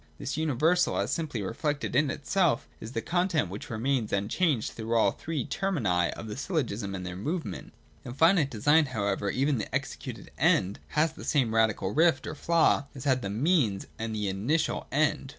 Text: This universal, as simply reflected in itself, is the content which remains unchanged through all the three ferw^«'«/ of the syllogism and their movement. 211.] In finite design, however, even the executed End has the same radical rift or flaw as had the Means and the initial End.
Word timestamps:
This 0.17 0.35
universal, 0.35 0.97
as 0.97 1.11
simply 1.11 1.43
reflected 1.43 1.95
in 1.95 2.09
itself, 2.09 2.67
is 2.79 2.93
the 2.93 3.03
content 3.03 3.49
which 3.51 3.69
remains 3.69 4.11
unchanged 4.11 4.71
through 4.71 4.95
all 4.95 5.11
the 5.11 5.17
three 5.19 5.45
ferw^«'«/ 5.45 6.09
of 6.13 6.25
the 6.25 6.35
syllogism 6.35 6.95
and 6.95 7.05
their 7.05 7.15
movement. 7.15 7.71
211.] 8.03 8.11
In 8.11 8.13
finite 8.17 8.49
design, 8.49 8.85
however, 8.95 9.29
even 9.29 9.59
the 9.59 9.75
executed 9.75 10.31
End 10.39 10.79
has 10.97 11.13
the 11.13 11.23
same 11.23 11.53
radical 11.53 11.91
rift 11.93 12.25
or 12.25 12.33
flaw 12.33 12.85
as 12.95 13.03
had 13.03 13.21
the 13.21 13.29
Means 13.29 13.85
and 13.99 14.15
the 14.15 14.27
initial 14.27 14.87
End. 14.91 15.29